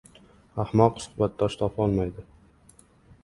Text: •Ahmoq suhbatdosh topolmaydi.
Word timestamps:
•Ahmoq 0.63 0.95
suhbatdosh 1.03 1.57
topolmaydi. 1.59 2.25